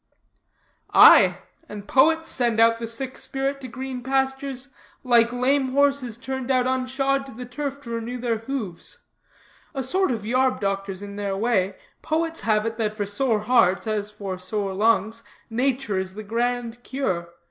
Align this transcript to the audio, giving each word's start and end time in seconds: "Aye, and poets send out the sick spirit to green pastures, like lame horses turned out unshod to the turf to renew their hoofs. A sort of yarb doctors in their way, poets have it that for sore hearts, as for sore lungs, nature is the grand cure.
"Aye, 0.95 1.37
and 1.69 1.87
poets 1.87 2.27
send 2.27 2.59
out 2.59 2.79
the 2.79 2.87
sick 2.87 3.19
spirit 3.19 3.61
to 3.61 3.67
green 3.67 4.01
pastures, 4.01 4.69
like 5.03 5.31
lame 5.31 5.73
horses 5.73 6.17
turned 6.17 6.49
out 6.49 6.65
unshod 6.65 7.23
to 7.27 7.31
the 7.31 7.45
turf 7.45 7.79
to 7.81 7.91
renew 7.91 8.17
their 8.17 8.39
hoofs. 8.39 9.05
A 9.75 9.83
sort 9.83 10.09
of 10.09 10.25
yarb 10.25 10.59
doctors 10.59 11.03
in 11.03 11.17
their 11.17 11.37
way, 11.37 11.75
poets 12.01 12.41
have 12.41 12.65
it 12.65 12.77
that 12.77 12.95
for 12.97 13.05
sore 13.05 13.41
hearts, 13.41 13.85
as 13.85 14.09
for 14.09 14.39
sore 14.39 14.73
lungs, 14.73 15.21
nature 15.51 15.99
is 15.99 16.15
the 16.15 16.23
grand 16.23 16.81
cure. 16.81 17.29